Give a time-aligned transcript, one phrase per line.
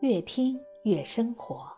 [0.00, 1.70] 越听越生活，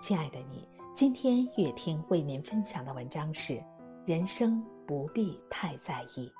[0.00, 3.62] 亲爱的你，今天越听为您分享的文章是：
[4.06, 6.32] 人生不必太在意。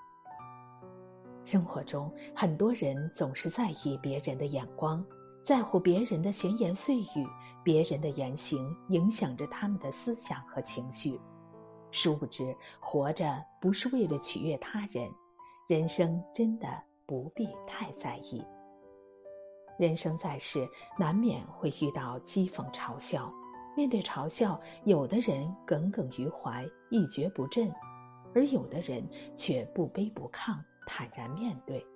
[1.44, 5.04] 生活中，很多人总是在意别人的眼光，
[5.44, 7.28] 在乎别人的闲言碎语，
[7.62, 11.20] 别人的言行影响着他们的思想和情绪。
[11.90, 15.06] 殊不知，活着不是为了取悦他人，
[15.66, 16.66] 人生真的
[17.04, 18.42] 不必太在意。
[19.78, 20.68] 人生在世，
[20.98, 23.32] 难免会遇到讥讽、嘲笑。
[23.76, 27.70] 面对嘲笑，有的人耿耿于怀，一蹶不振；
[28.34, 31.86] 而有的人却不卑不亢，坦然面对。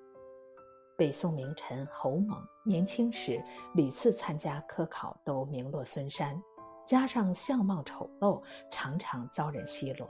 [0.96, 3.42] 北宋名臣侯猛年轻时
[3.74, 6.40] 屡次参加科考都名落孙山，
[6.86, 8.40] 加上相貌丑陋，
[8.70, 10.08] 常常遭人奚落。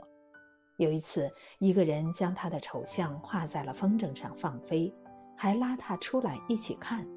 [0.77, 4.93] 有一次，一个人将他的丑相画在了风筝上放飞，
[5.35, 7.07] 还拉他出来一起看。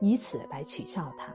[0.00, 1.34] 以此来取笑他，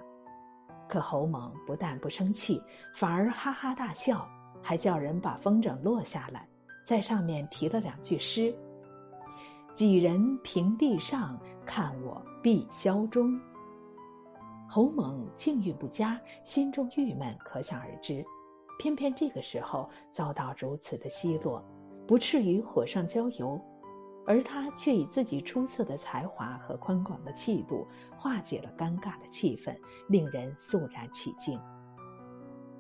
[0.88, 2.62] 可侯猛不但不生气，
[2.94, 4.28] 反而哈哈大笑，
[4.62, 6.48] 还叫人把风筝落下来，
[6.84, 8.54] 在上面题了两句诗
[9.74, 13.40] ：“几人平地上，看我碧霄中。”
[14.68, 18.26] 侯猛境遇不佳，心中郁闷，可想而知。
[18.80, 21.64] 偏偏这个时候遭到如此的奚落，
[22.08, 23.62] 不至于火上浇油。
[24.28, 27.88] 而他却以自己出色的才华和宽广的气度，
[28.18, 29.76] 化解了尴尬的气氛，
[30.10, 31.60] 令人肃然起敬。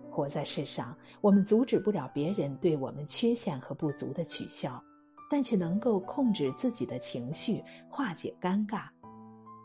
[0.09, 4.81] 活在世上，我们阻止不了别人对我们缺陷和不足的取笑，
[5.29, 8.87] 但却能够控制自己的情绪，化解尴尬。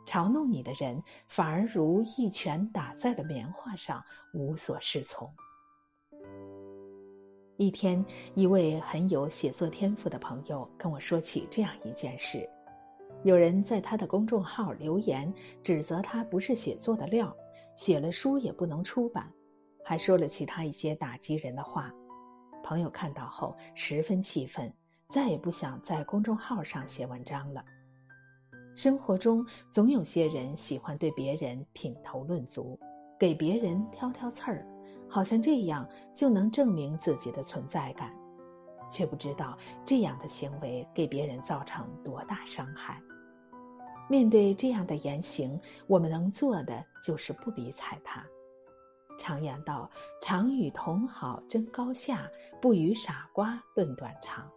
[0.07, 4.03] 嘲弄你的人，反而如一拳打在了棉花上，
[4.35, 5.33] 无所适从。
[7.61, 8.03] 一天，
[8.35, 12.49] 一位很有写作天赋的朋友跟我说起这样一件事：
[13.23, 15.31] 有人在他的公众号留言，
[15.63, 17.37] 指责他不是写作的料，
[17.77, 19.31] 写了书也不能出版，
[19.85, 21.93] 还说了其他一些打击人的话。
[22.63, 24.73] 朋友看到后十分气愤，
[25.11, 27.63] 再也不想在公众号上写文章了。
[28.75, 32.81] 生活中总有些人喜欢对别人品头论足，
[33.19, 34.67] 给别人挑挑刺儿。
[35.11, 38.15] 好像这样就能证明自己的存在感，
[38.89, 43.03] 却不知道这样的行为给别人造成多大伤害。
[44.09, 48.25] 面对这样的言行，我们能做的就是不理睬他。
[49.19, 49.91] 常言道
[50.23, 52.27] ：“常与同好争高下，
[52.61, 54.51] 不与傻瓜论短长。”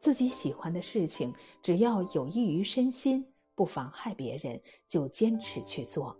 [0.00, 1.32] 自己喜欢的事情，
[1.62, 3.24] 只要有益于身心，
[3.54, 6.14] 不妨害别人，就坚持去做。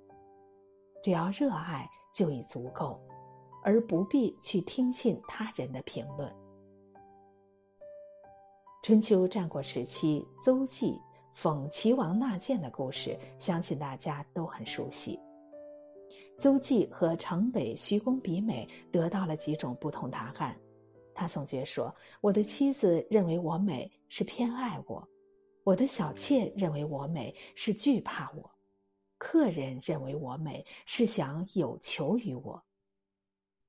[1.03, 2.99] 只要热爱，就已足够。
[3.65, 6.31] 而不必去听信他人的评论。
[8.83, 11.01] 春秋战国时期，邹忌
[11.35, 15.19] 讽齐王纳谏的故事，相信大家都很熟悉。
[16.37, 20.55] 邹忌和城北徐公比美得到了几种不同答案。
[21.15, 25.09] 他总结说：“我的妻子认为我美是偏爱我，
[25.63, 28.51] 我的小妾认为我美是惧怕我，
[29.17, 32.63] 客人认为我美是想有求于我。”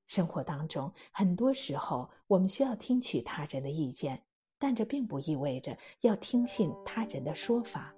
[0.07, 4.21] 生活当中，很多时候我们需要听取他人的意见，
[4.59, 7.93] 但这并不意味着要听信他人的说法。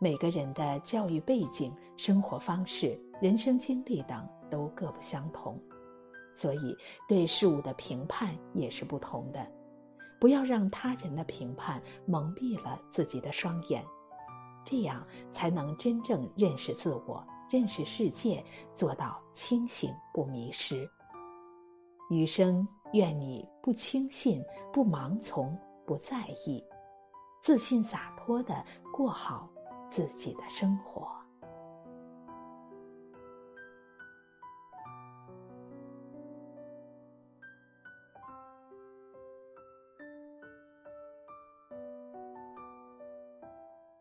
[0.00, 5.60] 每个人的教育背景、生活方式、人生经历等都各不相同，
[6.34, 6.76] 所以
[7.08, 9.46] 对事物的评判也是不同的。
[10.20, 13.84] 不要让他人的评判蒙蔽了自己的双眼，
[14.64, 17.24] 这样才能真正认识自我。
[17.52, 18.42] 认识世界，
[18.72, 20.88] 做到清醒不迷失。
[22.08, 24.42] 余生，愿你不轻信，
[24.72, 25.54] 不盲从，
[25.84, 26.64] 不在意，
[27.42, 29.46] 自信洒脱的过好
[29.90, 31.21] 自己的生活。